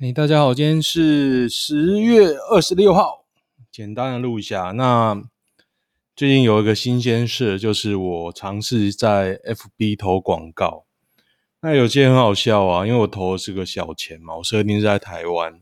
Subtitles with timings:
[0.00, 3.26] 欸，大家好，今天是十月二十六号，
[3.70, 4.72] 简单的录一下。
[4.74, 5.22] 那
[6.16, 10.86] 最近有一个新鲜事，就是我尝试在 FB 投广告。
[11.60, 15.60] 那有些很好笑啊，因为我投的是个小钱嘛，我设定是在台湾，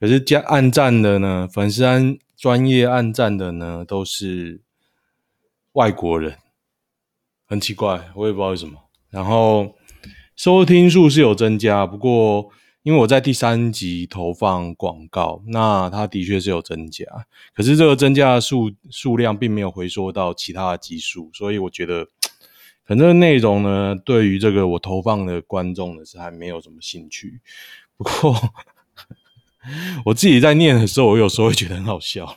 [0.00, 4.62] 可是加按赞的呢，粉丝按专业按赞的呢，都是
[5.72, 6.38] 外国人，
[7.46, 8.88] 很奇怪，我也不知道为什么。
[9.10, 9.74] 然后
[10.34, 12.50] 收听数是有增加，不过。
[12.82, 17.06] 因为我在第三集投放广告，那它的确是有增加，
[17.54, 22.04] 可是这个增加的数数量并没有回溯到其他的集数，所以我觉得
[22.84, 27.40] 可能这个内容呢，对于这个我投放的观众呢是还没有什么兴趣。
[27.96, 28.36] 不过
[30.06, 32.36] 我自己在念的时候，我有时候会觉得很好笑。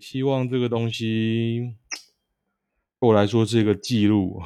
[0.00, 1.74] 希望这个东西
[2.98, 4.42] 对我来说是一个记录。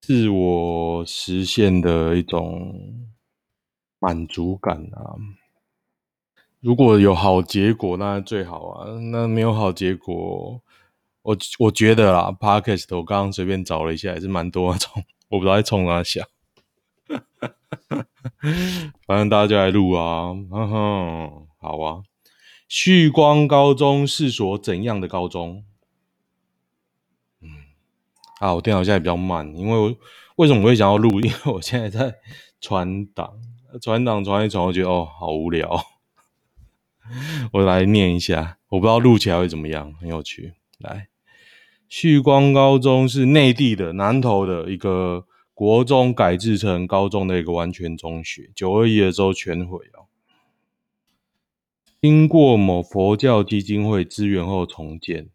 [0.00, 3.08] 自我实现的一种
[3.98, 5.16] 满足感啊！
[6.60, 8.90] 如果有好结果，那最好啊。
[9.12, 10.62] 那没有好结果，
[11.22, 16.24] 我我觉得啦，Podcast 我刚刚随便找了一下，也是蛮多那种，我不知道在冲哪想。
[19.06, 22.02] 反正大家就来录啊，哼哼，好啊。
[22.68, 25.64] 旭光高中是所怎样的高中？
[28.38, 29.96] 啊，我电脑现在比较慢，因为我
[30.36, 31.20] 为什么我会想要录？
[31.22, 32.14] 因为我现在在
[32.60, 33.32] 传档，
[33.80, 35.84] 传档传一传，我觉得哦，好无聊。
[37.52, 40.54] 我来念一下，我不知道录起来会怎么样，很有趣。
[40.78, 41.08] 来，
[41.88, 50.04] 旭光高中是内地的南投的一个国中改制成高中的一个完全中学，九二一的时候全毁哦，
[52.02, 55.30] 经过某佛教基金会支援后重建。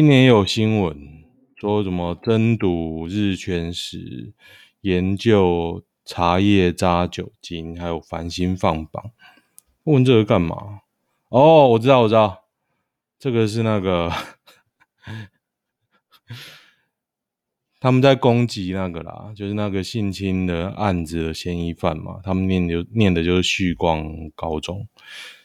[0.00, 0.96] 今年有新闻
[1.56, 4.32] 说什么增堵日全食
[4.80, 9.10] 研究茶叶渣酒精，还有繁星放榜。
[9.84, 10.80] 问这个干嘛？
[11.28, 12.44] 哦，我知道，我知道，
[13.18, 14.10] 这个是那个
[17.78, 22.20] 他们在攻击那个啦，就是那个性侵的案子的嫌疑犯嘛。
[22.24, 24.88] 他们念就念的就是旭光高中。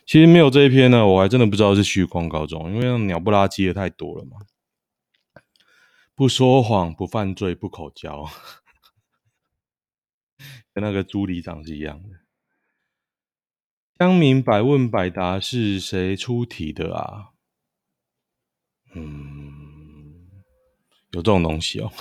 [0.05, 4.37] 其实没有这一篇呢，我还真的不知道是虚空高中，因为那鸟不拉几的太多了嘛。
[6.13, 8.23] 不说谎，不犯罪，不口交，
[10.71, 12.09] 跟那个朱里长是一样的。
[13.97, 17.31] 乡民百问百答是谁出题的啊？
[18.93, 20.29] 嗯，
[21.11, 21.91] 有这种东西哦。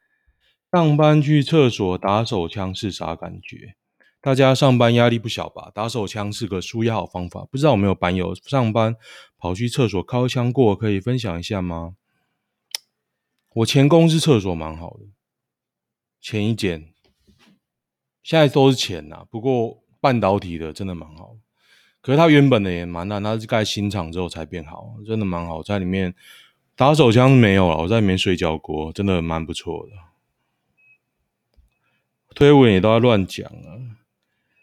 [0.70, 3.77] 上班去厕所打手枪是啥感觉？
[4.20, 5.70] 大家上班压力不小吧？
[5.74, 7.46] 打手枪是个舒压好方法。
[7.50, 8.96] 不知道有没有班友上班
[9.38, 10.74] 跑去厕所敲枪过？
[10.74, 11.94] 可以分享一下吗？
[13.54, 15.06] 我前公司厕所蛮好的，
[16.20, 16.92] 前一间，
[18.22, 19.24] 现在都是前呐。
[19.30, 21.36] 不过半导体的真的蛮好，
[22.00, 25.62] 可是它原本的也蛮烂，它是盖新厂之后才变好，真的蛮好。
[25.62, 26.14] 在里面
[26.76, 29.92] 打手枪没有了，我在里面睡觉过，真的蛮不错的。
[32.34, 33.98] 推文也都在乱讲啊。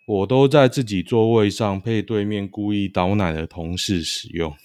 [0.06, 4.56] 我都在自己座位上配对面故意倒奶的同事使用，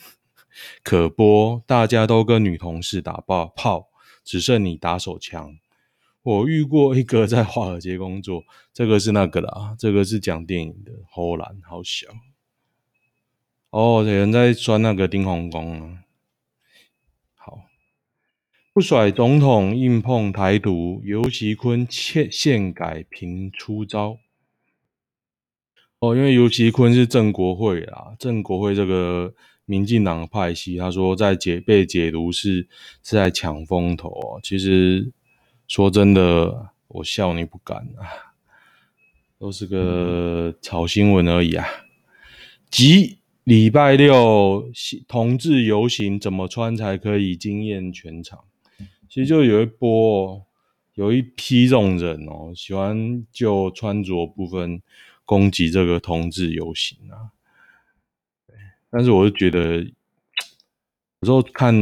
[0.82, 3.88] 可播，大家都跟女同事打爆炮，
[4.22, 5.56] 只剩你打手枪。
[6.22, 12.08] 我遇过一个在华尔街工作，这个是那个啦，这个是讲电影的，荷兰好小。
[13.70, 16.04] 哦，有人在酸那个丁洪公啊。
[17.34, 17.62] 好，
[18.74, 24.18] 不甩总统硬碰台独，游锡堃欠宪改频出招。
[26.00, 29.34] 哦，因为尤其坤是正国会啦，正国会这个
[29.66, 32.66] 民进党派系，他说在解被解读是
[33.02, 34.40] 是在抢风头哦。
[34.42, 35.12] 其实
[35.68, 38.32] 说真的，我笑你不敢啊，
[39.38, 41.66] 都是个炒新闻而已啊。
[42.70, 44.70] 即礼拜六
[45.06, 48.44] 同志游行怎么穿才可以惊艳全场？
[49.06, 50.46] 其实就有一波，
[50.94, 54.80] 有一批这种人哦，喜欢就穿着部分。
[55.30, 57.30] 攻击这个同志游行啊，
[58.90, 61.72] 但是我就觉得有时候看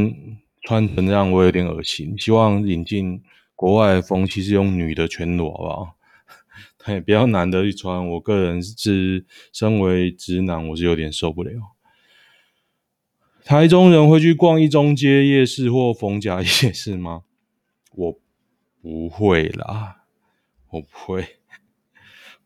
[0.61, 2.15] 穿成这样，我有点恶心。
[2.15, 3.23] 希望引进
[3.55, 5.95] 国外的风气，是用女的全裸，好不好？
[6.85, 8.07] 对，比较男的去穿。
[8.09, 11.51] 我个人是身为直男，我是有点受不了。
[13.43, 17.23] 台中人会去逛一中街夜市或逢甲夜市吗？
[17.95, 18.19] 我
[18.79, 20.03] 不会啦，
[20.69, 21.38] 我不会。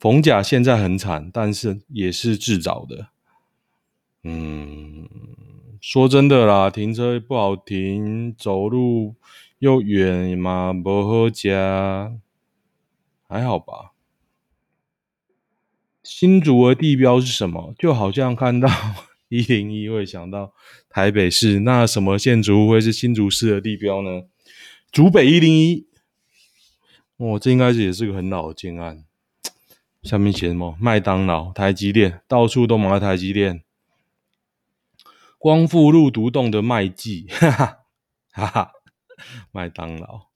[0.04, 3.08] 逢甲现在很惨，但是也是自找的。
[4.24, 5.08] 嗯，
[5.80, 9.16] 说真的啦，停车不好停，走路
[9.60, 12.12] 又远嘛，不好加，
[13.30, 13.94] 还好吧。
[16.04, 17.74] 新竹的地标是什么？
[17.80, 18.68] 就好像看到
[19.30, 20.52] 一零一会想到
[20.90, 24.24] 台北市，那什么建筑物会是新竹市的地标呢？
[24.92, 25.88] 竹北一零一。
[27.16, 29.06] 哦，这应该是也是个很老的建案。
[30.04, 30.78] 下面写什么？
[30.80, 33.64] 麦当劳、台积电，到处都买台积电。
[35.38, 37.50] 光复路独栋的麦记，哈
[38.32, 38.72] 哈哈哈。
[39.52, 40.28] 麦当劳，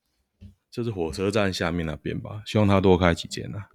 [0.72, 2.42] 这是火车站下面那边吧？
[2.46, 3.70] 希望他多开几间啊。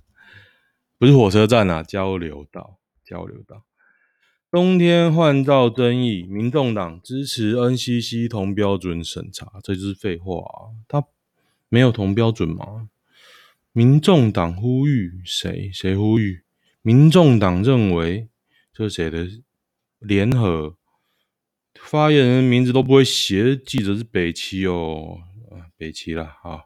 [0.98, 3.64] 不是火车站啊，交流道，交流道。
[4.50, 10.72] 冬天换照争议，民众党支持 NCC 同标准审查，这就是废话啊！
[10.86, 11.04] 他
[11.68, 12.88] 没有同标准吗？
[13.72, 15.70] 民众党呼吁谁？
[15.72, 16.42] 谁呼吁？
[16.82, 18.28] 民众党认为
[18.72, 19.26] 这是谁的
[19.98, 20.76] 联合
[21.74, 25.20] 发言人名字都不会写，记者是北七哦，
[25.76, 26.64] 北七啦啊。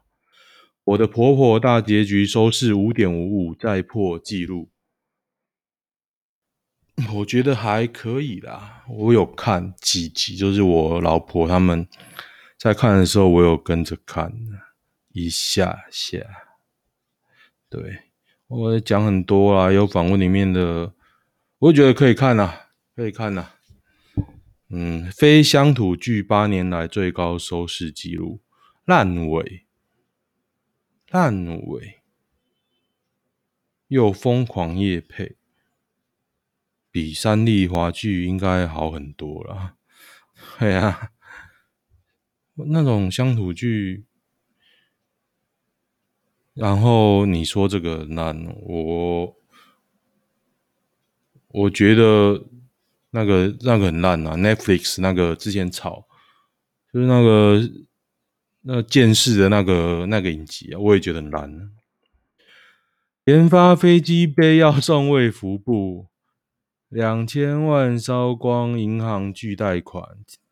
[0.83, 4.69] 我的婆婆大结局收视五点五五，再破纪录。
[7.13, 11.87] 我觉得还可以啦，我有看几集，就是我老婆他们
[12.57, 14.33] 在看的时候，我有跟着看
[15.13, 16.46] 一下下。
[17.69, 17.99] 对，
[18.47, 20.93] 我讲很多啦，有访问里面的，
[21.59, 23.55] 我觉得可以看啦，可以看啦。
[24.69, 28.41] 嗯，非乡土剧八年来最高收视纪录，
[28.85, 29.65] 烂尾。
[31.09, 32.01] 烂尾
[33.87, 35.37] 又疯狂夜配，
[36.91, 39.75] 比三立华剧应该好很多了。
[40.59, 41.11] 对啊，
[42.55, 44.06] 那种乡土剧，
[46.57, 49.35] 然后你说这个烂，我
[51.49, 52.45] 我觉得
[53.11, 54.35] 那个那个很烂啊。
[54.35, 56.07] Netflix 那个之前炒，
[56.91, 57.61] 就是那个。
[58.69, 61.71] 那剑士的那个那个影集啊，我也觉得很烂。
[63.23, 66.07] 研发飞机杯要送卫福部，
[66.89, 70.03] 两千万烧光银行巨贷款，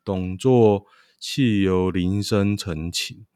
[0.02, 0.86] 董座
[1.18, 3.26] 汽油铃声澄清。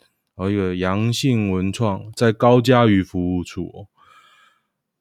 [0.40, 3.88] 然后一个阳性文创在高嘉瑜服务处哦，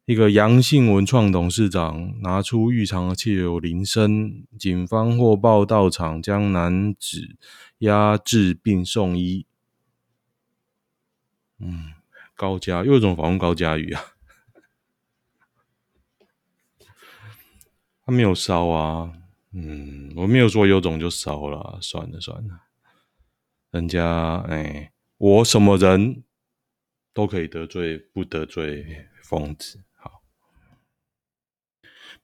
[0.04, 7.38] 一个阳性文创董事长拿出预藏的汽油铃声，警方获报到场将男子
[7.78, 9.46] 压制并送医。
[11.60, 11.94] 嗯，
[12.36, 14.02] 高嘉又一种访问高嘉瑜啊，
[18.06, 19.14] 他没有烧啊，
[19.54, 22.64] 嗯，我没有说有种就烧了，算了算了，
[23.72, 26.24] 人家哎、欸，我什么人
[27.14, 29.84] 都可以得罪，不得罪疯子。
[29.98, 30.24] 好，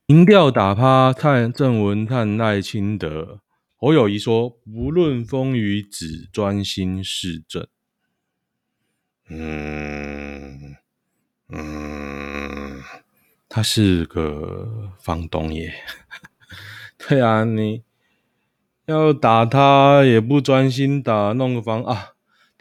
[0.05, 3.41] 民调打趴蔡郑文灿赖清德，
[3.75, 7.67] 侯友宜说不论风雨，只专心市政。
[9.27, 10.77] 嗯
[11.49, 12.81] 嗯，
[13.49, 15.73] 他是个房东耶，
[16.97, 17.83] 对啊，你
[18.85, 22.14] 要打他也不专心打，弄个房啊！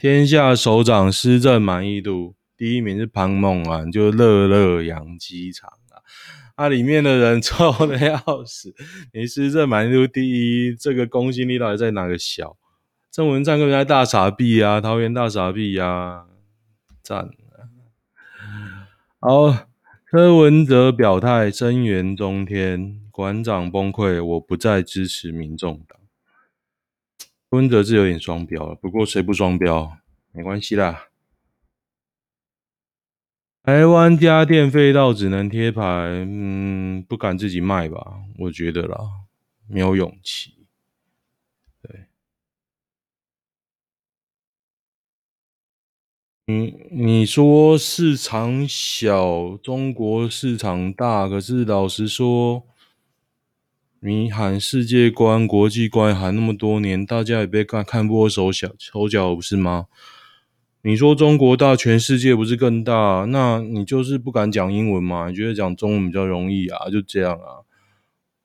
[0.04, 6.04] 天下首长施政满意度第一名是庞孟安，就乐乐养鸡场啊，
[6.56, 8.74] 啊，里面的人臭的要死，
[9.14, 12.58] 你施政满意度第一，这个公信力到底在哪个小？
[13.10, 16.26] 郑文灿跟人家大傻逼啊，桃园大傻逼啊！
[17.02, 17.32] 赞了，
[19.20, 19.68] 好，
[20.04, 25.98] 柯文哲表态声援中天馆长崩溃，我不再支持民众党。
[27.54, 29.96] 柯文哲是有点双标了，不过谁不双标？
[30.32, 31.06] 没关系啦。
[33.62, 38.24] 台湾家电废到只能贴牌，嗯，不敢自己卖吧？
[38.40, 38.98] 我觉得啦，
[39.68, 40.66] 没有勇气。
[41.80, 42.06] 对。
[46.46, 52.66] 你你说市场小，中国市场大，可是老实说，
[54.06, 59.86] 你喊世界观、国际观喊那么多年，大家也被看看破手脚，手脚不是吗？
[60.82, 63.24] 你说中国大，全世界不是更大？
[63.30, 65.30] 那你就是不敢讲英文嘛？
[65.30, 66.90] 你觉得讲中文比较容易啊？
[66.90, 67.64] 就这样啊？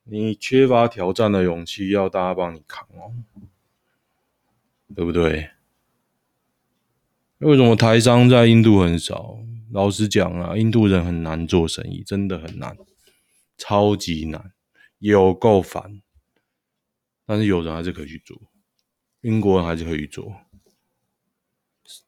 [0.05, 3.11] 你缺乏挑战的勇气，要大家帮你扛哦，
[4.95, 5.49] 对不对？
[7.39, 9.39] 为什么台商在印度很少？
[9.73, 12.77] 老实讲啊，印度人很难做生意，真的很难，
[13.57, 14.53] 超级难，
[14.99, 16.01] 有够烦。
[17.25, 18.39] 但是有人还是可以去做，
[19.21, 20.33] 英国人还是可以做，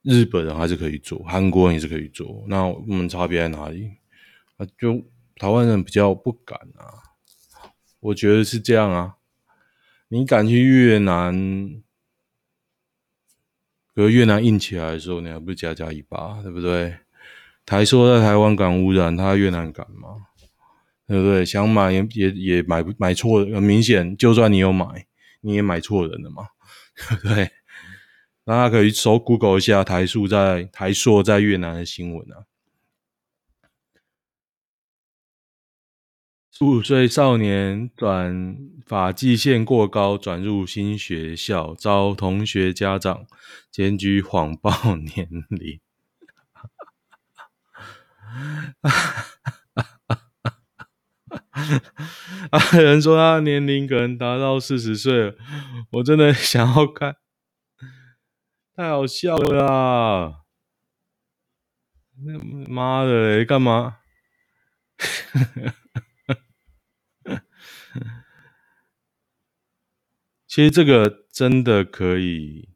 [0.02, 2.44] 日本人还是可以做，韩国人也是可以做。
[2.48, 3.98] 那我们差别在哪里？
[4.58, 5.06] 啊，就
[5.36, 7.14] 台湾人比较不敢啊。
[8.00, 9.18] 我觉得是这样啊，
[10.08, 11.84] 你敢去越南？
[13.94, 16.98] 可越南硬起来的时候，你还不是加加一巴，对不对？
[17.66, 20.30] 台说在台湾敢污染，他越南敢吗？
[21.12, 21.44] 对不对？
[21.46, 25.06] 想买也也也买不买错，很明显，就算你有买，
[25.42, 26.48] 你也买错人了嘛，
[26.96, 27.52] 对不对？
[28.46, 32.46] 大家可以搜 Google 一下台塑在台塑在越南的新闻啊。
[36.50, 43.26] 十五岁少年转发际线过高，转入新学校，遭同学家长
[43.70, 45.82] 检举谎报 年龄。
[52.52, 52.60] 啊！
[52.78, 55.36] 有人说他年龄可能达到四十岁了，
[55.92, 57.18] 我真的想要看，
[58.76, 60.42] 太好笑了啦！
[62.68, 63.98] 妈的，干嘛？
[70.48, 72.70] 其实这个真的可以，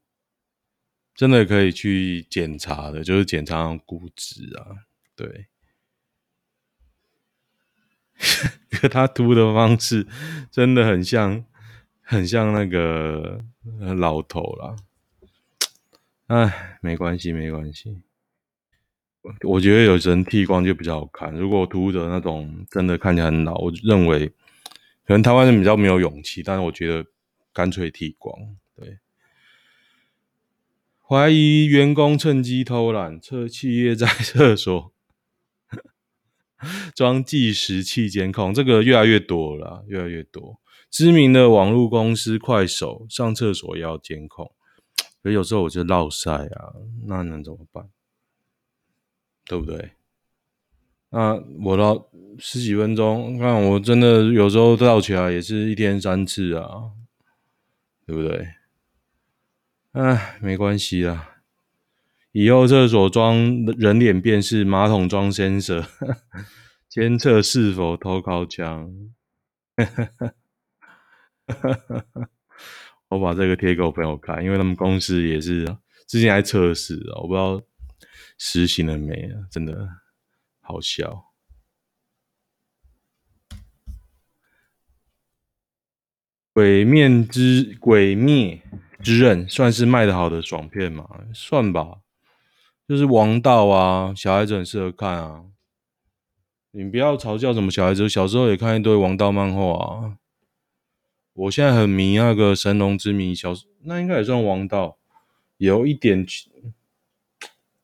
[1.13, 5.47] 真的可以去检查的，就是检查骨质啊，对。
[8.71, 10.07] 可他涂的方式
[10.51, 11.43] 真的很像，
[12.01, 13.39] 很像那个
[13.97, 14.75] 老头啦。
[16.27, 18.01] 哎，没关系，没关系。
[19.43, 21.33] 我觉得有人剃光就比较好看。
[21.33, 24.27] 如果涂的那种真的看起来很老，我认为
[25.05, 27.05] 可能台湾人比较没有勇气，但是我觉得。
[27.55, 28.37] 干脆剃光，
[28.75, 28.99] 对。
[31.01, 34.91] 怀疑员工趁机偷懒，测企业在厕所
[36.95, 40.59] 装计时器监控，这个越来越多了，越来越多。
[40.89, 44.51] 知名的网络公司快手上厕所要监控，
[45.21, 46.73] 可有时候我就落赛啊，
[47.07, 47.89] 那能怎么办？
[49.45, 49.91] 对不对？
[51.09, 56.91] 那我到十几分钟，看我真的有时候倒起来也是一天三次啊。
[58.07, 58.49] 对不对？
[59.93, 61.34] 哎，没关系啦。
[62.37, 63.37] 以后厕所装
[63.77, 65.85] 人脸辨识，马桶装 sensor，
[66.89, 68.91] 监测是否偷靠枪。
[73.07, 75.77] 我把这个贴给我朋友看，因为他们公司也是
[76.07, 77.61] 之前还测试，我不知道
[78.37, 79.87] 实行了没啊，真的
[80.59, 81.31] 好笑。
[86.51, 88.61] 鬼面之鬼灭
[89.01, 91.07] 之刃算是卖的好的爽片吗？
[91.33, 92.01] 算吧，
[92.87, 95.45] 就是王道啊，小孩子很适合看啊。
[96.71, 100.17] 你不要嘲笑什么小孩子，小时候也看一堆王道漫画啊。
[101.33, 104.97] 我现在很迷那个神龙之谜，小那应该也算王道，
[105.57, 106.25] 有一点，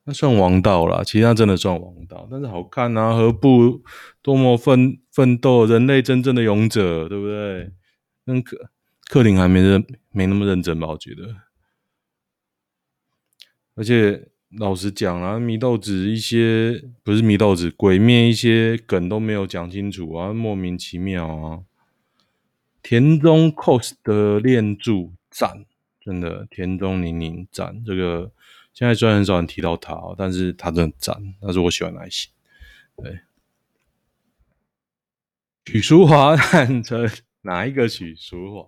[0.04, 1.04] 那算王道啦。
[1.04, 3.14] 其实那真的算王道，但是好看啊。
[3.14, 3.82] 何不
[4.22, 7.72] 多么奋奋斗，人类真正的勇者，对不对？
[8.26, 8.70] 跟克
[9.06, 10.88] 克林还没认没那么认真吧？
[10.90, 11.36] 我觉得，
[13.76, 21.64] 而且老实讲啊，祢豆子一些不是祢豆子，鬼灭一些梗都没有讲清楚啊，莫名其妙啊。
[22.84, 25.66] 田中 cos 的恋柱赞，
[26.02, 27.82] 真的田中宁宁赞。
[27.86, 28.32] 这个
[28.74, 32.30] 现在虽然很少人提到他，但是他真的赞，他是我喜欢的类型。
[32.98, 33.20] 对，
[35.66, 37.10] 许淑华 坦诚。
[37.44, 38.68] 哪一个许淑华？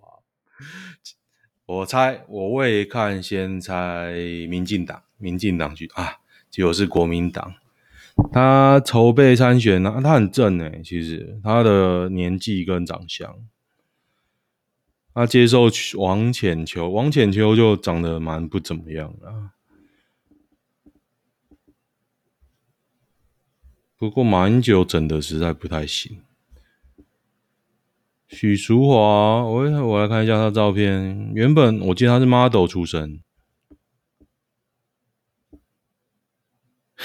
[1.66, 4.12] 我猜，我未看先猜
[4.50, 6.18] 民进党，民进党去啊，
[6.50, 7.54] 结果是国民党。
[8.32, 13.36] 他筹备参选呢、啊，他很正诶，其实他的年纪跟长相，
[15.12, 15.68] 他接受
[15.98, 19.50] 王浅秋，王浅秋就长得蛮不怎么样的。
[23.96, 26.20] 不过马英九整的实在不太行。
[28.28, 31.32] 许淑华，我我来看一下他照片。
[31.34, 33.20] 原本我记得他是 model 出身，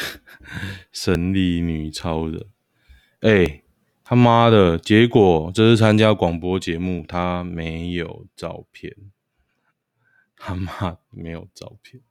[0.91, 2.47] 神力女超人。
[3.21, 3.63] 哎、
[4.03, 4.77] 他妈的！
[4.77, 8.95] 结果这是参加广播节目，她没有照片。
[10.35, 12.01] 他妈没有照片。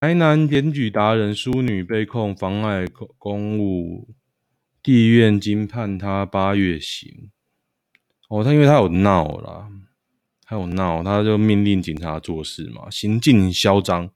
[0.00, 2.86] 台南检举达人淑女被控妨碍
[3.18, 4.14] 公务。
[4.82, 7.30] 地院经判他八月刑。
[8.28, 9.68] 哦，他因为他有闹啦，
[10.46, 14.08] 他有闹，他就命令警察做事嘛，行径嚣张，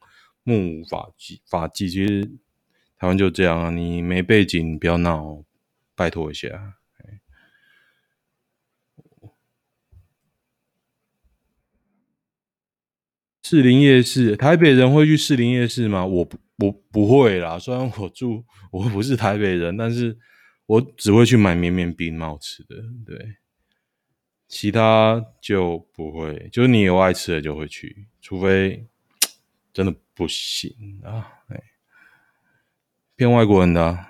[0.45, 1.91] 目无法纪，法纪。
[1.91, 2.25] 其实
[2.97, 5.45] 台湾就这样啊，你没背景不要闹，
[5.95, 6.49] 拜托一下。
[13.43, 16.07] 士林夜市，台北人会去士林夜市吗？
[16.07, 17.59] 我不，我不会啦。
[17.59, 20.19] 虽然我住，我不是台北人，但是。
[20.67, 22.77] 我只会去买绵绵冰，蛮好吃的。
[23.05, 23.19] 对，
[24.50, 28.85] 其他就不会，就是你有爱吃的就会去，除非
[29.73, 31.45] 真的不行啊。
[31.47, 31.62] 哎，
[33.14, 34.07] 骗外国人的。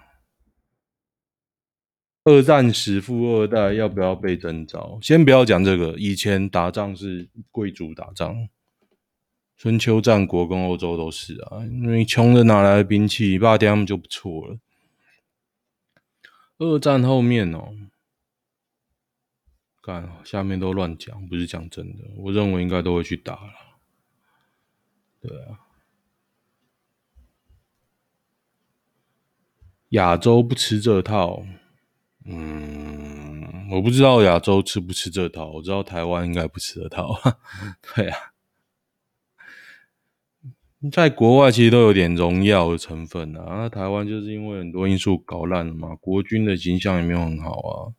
[2.25, 4.99] 二战时富二代要不要被征召？
[5.03, 8.49] 先不要讲这个，以前打仗是贵族打仗，
[9.59, 13.39] 春秋战国跟欧洲都是啊，因为穷的哪来的兵器？
[13.39, 14.59] 霸天他们就不错了。
[16.57, 17.75] 二战后面哦。
[19.83, 22.05] 干，下面都乱讲，不是讲真的。
[22.17, 23.53] 我认为应该都会去打了。
[25.21, 25.61] 对啊，
[29.91, 31.45] 亚洲不吃这套。
[32.27, 35.51] 嗯，我不知道亚洲吃不吃这套。
[35.53, 37.19] 我知道台湾应该不吃这套。
[37.95, 38.33] 对啊，
[40.93, 43.45] 在国外其实都有点荣耀的成分啊。
[43.63, 47.93] 那台湾就是因为很多因素搞烂了嘛，国军的形象也没有很好啊，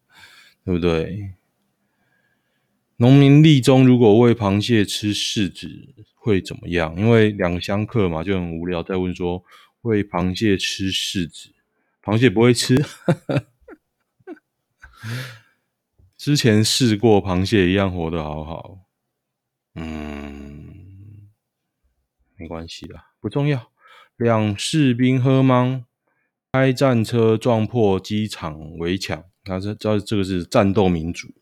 [0.63, 1.33] 对不对？
[3.01, 5.67] 农民立中如果喂螃蟹吃柿子
[6.13, 6.95] 会怎么样？
[6.95, 8.83] 因为两相克嘛，就很无聊。
[8.83, 9.43] 再问说
[9.81, 11.49] 喂螃蟹吃柿子，
[12.03, 12.85] 螃蟹不会吃。
[16.15, 18.77] 之前试过螃蟹一样活得好好。
[19.73, 21.31] 嗯，
[22.37, 23.71] 没关系啦，不重要。
[24.15, 25.85] 两士兵喝茫，
[26.51, 29.23] 开战车撞破机场围墙。
[29.43, 31.33] 他这这这个是战斗民族。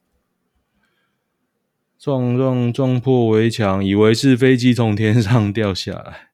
[1.99, 6.29] 撞撞撞破围墙，以为是飞机从天上掉下来。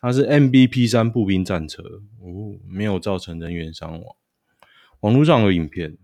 [0.00, 1.82] 它是 MBP 三步兵战车，
[2.18, 4.16] 哦，没有造成人员伤亡。
[5.00, 5.98] 网络上有影片。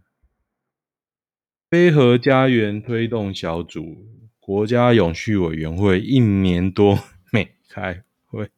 [1.70, 4.06] 非核家园推动小组，
[4.40, 6.98] 国家永续委员会一年多
[7.30, 8.50] 没开会。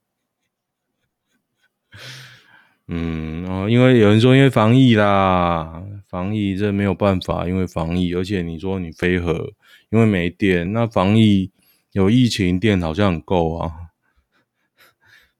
[2.87, 9.52] 嗯，哦，因为有人说因为防疫啦，防疫这没有办法，因为防疫，而且你说你飞核，
[9.90, 11.52] 因为没电，那防疫
[11.93, 13.93] 有疫情，电好像很够啊。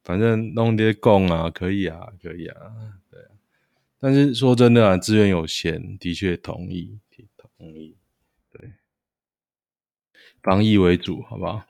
[0.05, 2.57] 反正弄点供啊，可以啊，可以啊，
[3.11, 3.21] 对。
[3.99, 7.01] 但是说真的啊，资源有限，的确同意，
[7.59, 7.97] 同意，
[8.53, 8.75] 对。
[10.41, 11.67] 防疫为主，好不好？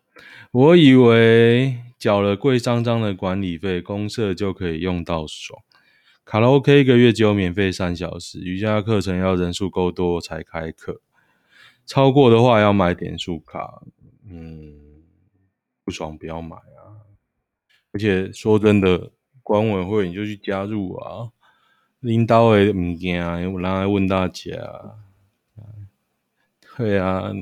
[0.51, 5.63] 我以为缴了贵桑桑的管理费，公社就可以用到爽。
[6.31, 11.01] 卡拉 OK 一个月只有免费三小时，瑜伽课程要人数够多才开课，
[11.85, 13.83] 超过的话要买点数卡。
[14.29, 15.03] 嗯，
[15.83, 17.03] 不爽不要买啊！
[17.91, 19.11] 而且说真的，
[19.43, 21.33] 管委会你就去加入啊，
[21.99, 25.03] 领导的物件有人来问大家啊。
[26.77, 27.33] 对啊，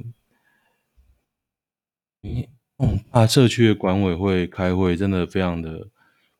[2.23, 2.49] 你
[2.79, 5.89] 嗯啊，社区的管委会开会真的非常的，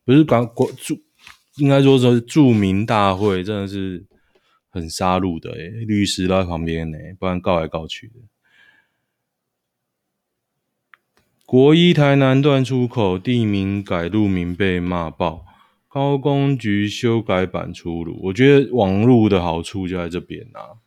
[0.03, 0.99] 不是管管住。
[1.59, 4.05] 应该说是著名大会，真的是
[4.69, 8.15] 很杀戮的诶，律师在旁边呢，不然告来告去的。
[11.45, 15.45] 国一台南段出口地名改路名被骂爆，
[15.87, 18.19] 高工局修改版出炉。
[18.25, 20.77] 我觉得网路的好处就在这边啊，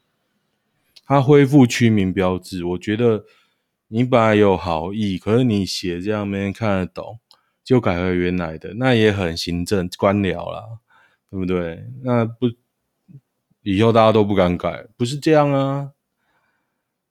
[1.04, 2.64] 它恢复区名标志。
[2.64, 3.24] 我觉得
[3.88, 7.18] 你本来有好意，可是你写这样没人看得懂。
[7.64, 10.80] 就改回原来的，那也很行政官僚啦，
[11.30, 11.88] 对不对？
[12.02, 12.46] 那不
[13.62, 15.92] 以后大家都不敢改，不是这样啊，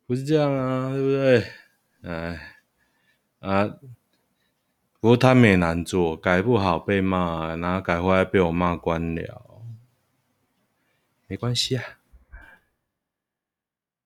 [0.06, 1.46] 不是这样啊，对不对？
[2.04, 2.58] 哎
[3.40, 3.66] 啊，
[5.00, 9.62] 不过他们也难做，改不好被骂，然后改回来被我骂官僚，
[11.28, 11.84] 没关系啊。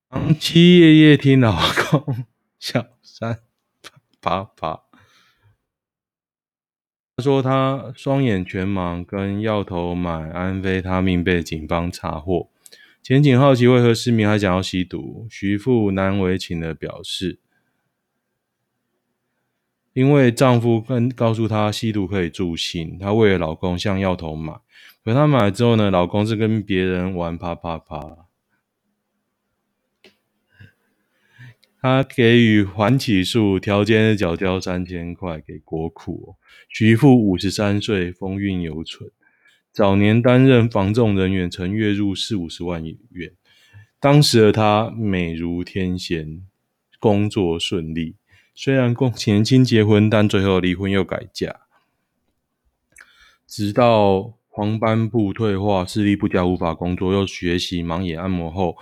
[0.08, 2.24] 长期夜夜听老公
[2.58, 3.40] 小三
[4.20, 4.85] 啪啪。
[7.18, 12.50] 他说他双眼全盲，跟药头买安非他命被警方查获。
[13.02, 17.38] 前警好奇为何市民还想要吸毒，徐妇难为情的表示，
[19.94, 24.52] 因为丈夫跟告诉她吸毒可以助兴，她为了老公向药头买，
[25.02, 28.25] 可她买了之后呢，老公是跟别人玩啪啪啪。
[31.86, 36.34] 他给予缓起诉，条件是缴交三千块给国库。
[36.68, 39.08] 徐父五十三岁，风韵犹存。
[39.70, 43.32] 早年担任房仲人员，曾月入四五十万元。
[44.00, 46.42] 当时的他美如天仙，
[46.98, 48.16] 工作顺利。
[48.52, 51.60] 虽然共年轻结婚，但最后离婚又改嫁。
[53.46, 58.76] 直到黄斑部退化，视力不佳，无法工作，又学习盲眼按摩后。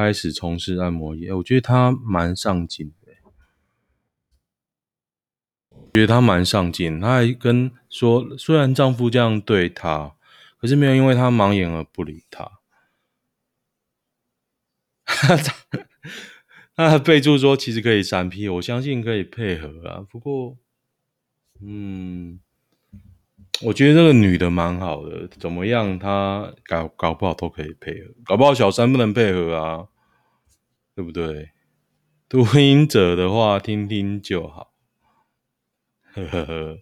[0.00, 3.12] 开始从事按摩业，我觉得他蛮上进的。
[5.70, 10.14] 我觉得他蛮上进，他还跟说，虽然丈夫这样对她，
[10.58, 12.60] 可是没有因为她盲眼而不理她。
[16.76, 20.06] 他他备注说其实可以三 P，我相信可以配合啊。
[20.08, 20.56] 不过，
[21.60, 22.40] 嗯，
[23.62, 25.98] 我觉得这个女的蛮好的，怎么样？
[25.98, 29.88] 她搞搞不好都可以配合，搞不好小三不能配合啊，
[30.94, 31.50] 对不对？
[32.28, 34.72] 读音者的话，听听就好。
[36.14, 36.78] 呵呵呵。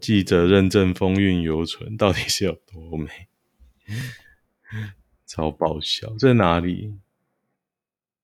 [0.00, 3.28] 记者认证风韵犹存，到底是有多美？
[5.26, 6.14] 超爆笑！
[6.18, 6.98] 在哪里？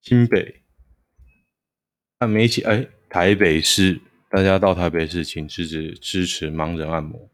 [0.01, 0.61] 新北？
[2.19, 2.61] 看没起？
[2.63, 7.27] 哎，台北市，大家到台北市请支持支持盲人按摩。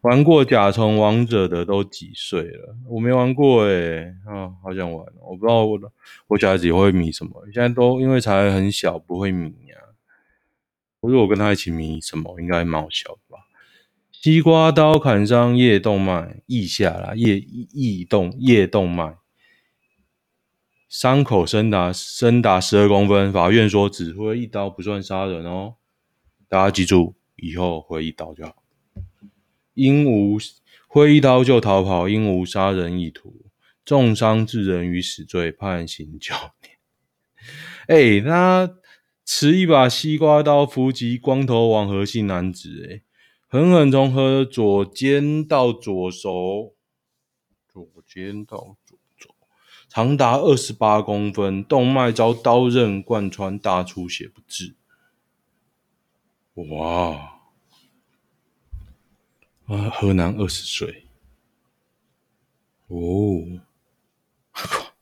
[0.00, 2.76] 玩过甲虫王者的都几岁了？
[2.88, 5.04] 我没玩过哎、啊，好想玩！
[5.20, 5.90] 我不知道我的
[6.28, 9.90] 我小孩子也会迷什么，现在都因为才很小，不会迷呀、啊。
[11.00, 13.38] 如果我跟他一起迷什么，应该蛮好笑的吧？
[14.12, 19.16] 西瓜刀砍伤腋动脉，腋下啦，腋腋动腋动脉，
[20.88, 23.32] 伤口深达深达十二公分。
[23.32, 25.74] 法院说只挥一刀不算杀人哦，
[26.48, 28.62] 大家记住，以后挥一刀就好。
[29.74, 30.38] 因无
[30.88, 33.46] 挥一刀就逃跑，因无杀人意图，
[33.84, 36.78] 重伤致人于死罪，判刑九年。
[37.86, 38.76] 哎、欸，他
[39.24, 43.02] 持一把西瓜刀伏击光头王和姓男子、欸，
[43.46, 46.74] 狠狠从和左肩到左手，
[47.70, 49.34] 左肩到左手，
[49.88, 54.74] 长达二十八公分，动脉遭刀刃贯穿，大出血不治。
[56.64, 57.40] 哇！
[59.66, 61.04] 啊，河南二十岁。
[62.88, 63.60] 哦，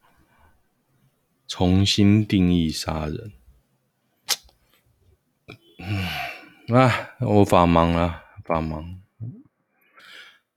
[1.47, 3.33] 重新定义杀人。
[5.79, 8.23] 嗯，啊，我法盲了。
[8.49, 9.01] 帮忙，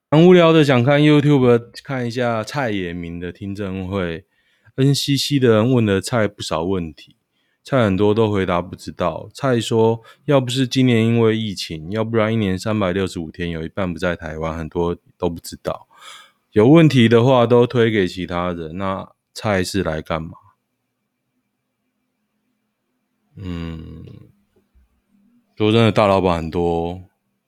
[0.10, 4.28] 蛮无聊的，想看 YouTube 看一下蔡衍明的听证会。
[4.76, 7.16] NCC 的人问了蔡不少问题，
[7.63, 9.30] 蔡很多都回答不知道。
[9.34, 15.88] 蔡说，要不是今年因为疫情，要不然一年三百六十五天有一半不在台湾，很多都不知道。
[16.52, 20.32] 有问题的话都推给其他人，那蔡是来干嘛？
[23.36, 24.04] 嗯，
[25.56, 27.02] 说真的，大老板很多。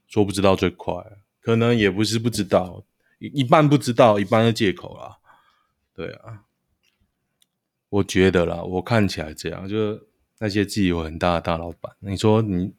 [0.07, 0.93] 说不知道最快，
[1.39, 2.83] 可能也不是不知道，
[3.19, 5.19] 一半不知道，一半是借口啦。
[5.95, 6.43] 对啊，
[7.91, 10.07] 我觉得啦，我看起来这样，就是
[10.39, 12.73] 那些自己有很大的大老板，你说你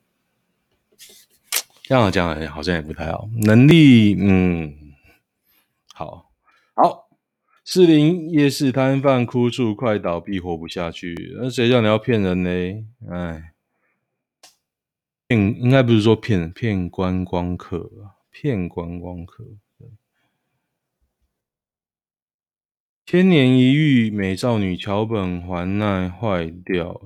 [1.84, 4.74] 这样讲好像也不太好，能力嗯，
[5.94, 6.32] 好
[6.74, 7.08] 好，
[7.64, 12.50] 士林夜市摊贩哭诉快倒闭，活不下去，那谁叫你要骗人呢？
[13.08, 13.50] 哎。
[15.28, 19.42] 骗应该不是说骗骗观光客啊，骗观光客。
[23.12, 26.98] 千年一遇美少女桥本环奈坏掉，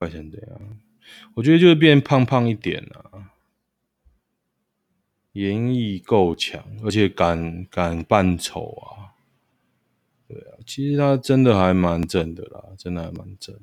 [0.00, 0.78] 坏成这样，
[1.34, 3.28] 我觉得就是变胖胖一点啊，
[5.32, 9.12] 演绎够强，而且敢敢扮丑啊，
[10.26, 13.54] 对啊，其实他真的还蛮正的啦，真的还蛮正。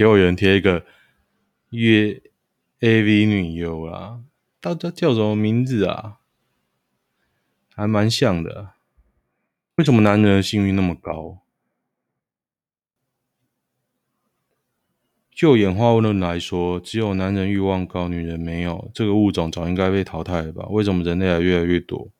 [0.00, 0.86] 结果有人贴一个
[1.72, 2.22] 约
[2.78, 4.22] AV 女优啦，
[4.58, 6.20] 大家叫什么名字啊？
[7.74, 8.70] 还蛮像的。
[9.74, 11.42] 为什么男人的性欲那么高？
[15.30, 18.90] 就演化论来说，只有男人欲望高，女人没有。
[18.94, 20.66] 这个物种早应该被淘汰了吧？
[20.70, 22.10] 为什么人类还越来越多？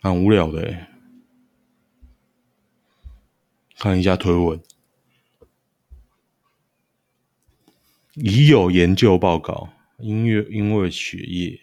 [0.00, 0.89] 蛮无聊的欸。
[3.80, 4.60] 看一下推文，
[8.12, 11.58] 已有研究报告，因为因为血液，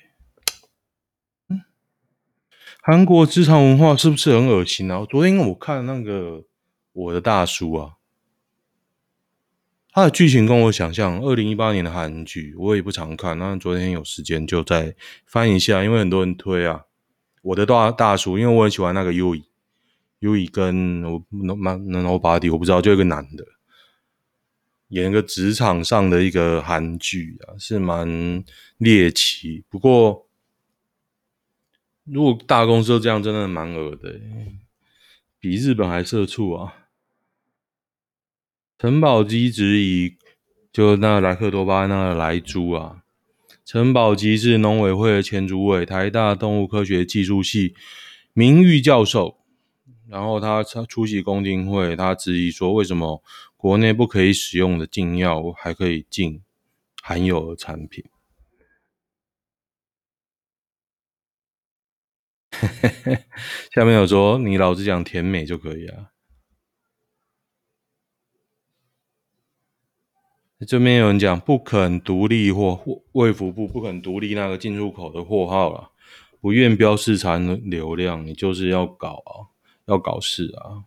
[2.82, 5.06] 韩国职场文化是不是很恶心啊？
[5.08, 6.46] 昨天我看那个
[6.92, 7.98] 我的大叔啊，
[9.92, 14.96] 他的剧情跟我想象，二零一八年的韩剧，我也不常看，那昨天有时间就再
[15.28, 16.86] 翻一下，因为很多人推啊，
[17.44, 19.36] 我的大大叔，因为我很喜欢那个 U
[20.20, 23.46] U 优以跟我 Nobody，我不知道，就一个男的
[24.90, 28.44] 演一个职场上的一个韩剧啊，是蛮
[28.78, 29.64] 猎奇。
[29.70, 30.28] 不过
[32.04, 34.20] 如果大公司都这样，真的蛮恶的，
[35.40, 36.74] 比日本还社畜啊！
[38.80, 40.16] 陈宝基质疑，
[40.72, 43.04] 就那莱克多巴胺那个莱猪啊，
[43.66, 47.76] 陈宝基是农委会的前主委，台大动物科学技术系
[48.34, 49.37] 名誉教授。
[50.10, 53.22] 然后他出席公听会，他质疑说：“为什么
[53.56, 56.42] 国内不可以使用的禁药，还可以进
[57.02, 58.06] 含有的产品。
[63.74, 66.12] 下面有说，你老是讲甜美就可以啊。
[70.68, 75.92] 这边有人讲不肯独立或卫福部不肯独立那个进入口的货号了，
[76.42, 79.54] 不愿标示残留量，你就是要搞啊，
[79.88, 80.84] 要搞事啊！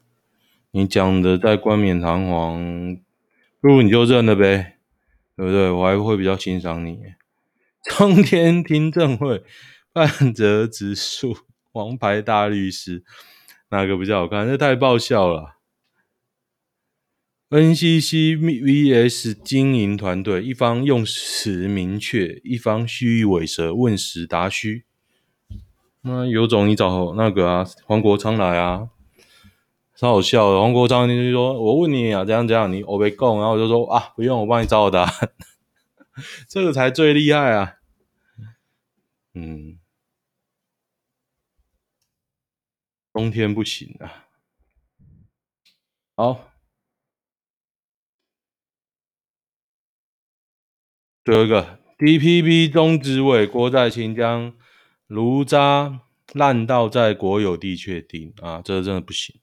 [0.72, 2.96] 你讲的再冠冕堂皇，
[3.60, 4.78] 不如你就认了呗，
[5.36, 5.70] 对不对？
[5.70, 7.00] 我还会比较欣赏你。
[7.96, 9.42] 中天听证会
[9.92, 11.36] 半泽直树，
[11.72, 13.02] 王牌大律师，
[13.70, 14.46] 哪个比较好看？
[14.46, 15.56] 这太爆笑了。
[17.48, 24.84] NCC vs 经营团队，一方用词明确，一方虚与委蛇，问实答虚。
[26.02, 28.88] 那有种你找那个啊，黄国昌来啊，
[29.94, 30.60] 超好笑的。
[30.60, 35.32] 黄国昌就说：“我问你啊，怎样怎样，你我没讲。”然后我就说：“啊，不用，我帮你找答案。
[36.48, 37.76] ”这个才最厉害啊！
[39.34, 39.78] 嗯，
[43.12, 44.26] 冬天不行啊。
[46.16, 46.46] 好。
[51.22, 54.54] 最后一个，DPP 中执委郭在清将
[55.10, 56.02] 炉渣
[56.34, 59.34] 烂到在国有地确定啊，这个真的不行。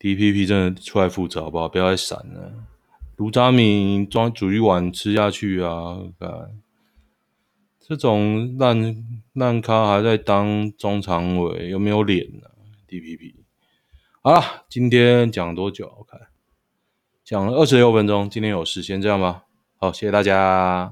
[0.00, 1.68] DPP 真的出来负责好不好？
[1.68, 2.52] 不要再闪了。
[3.14, 5.98] 炉渣米装煮一碗吃下去啊！
[7.78, 8.96] 这种烂
[9.34, 12.48] 烂咖还在当中常委，有没有脸呢
[12.88, 13.34] ？DPP
[14.22, 15.86] 好了，今天讲多久？
[15.98, 16.20] 我看
[17.22, 18.28] 讲了二十六分钟。
[18.28, 19.44] 今天有事，先这样吧。
[19.76, 20.88] 好，谢谢大家。